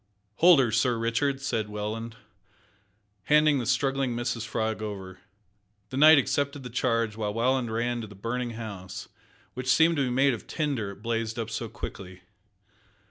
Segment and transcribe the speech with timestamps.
[0.37, 2.15] "Hold her, Sir Richard," said Welland,
[3.25, 5.19] handing the struggling Mrs Frog over.
[5.91, 9.09] The knight accepted the charge, while Welland ran to the burning house,
[9.53, 12.21] which seemed to be made of tinder, it blazed up so quickly.